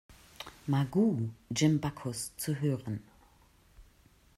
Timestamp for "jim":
1.53-1.77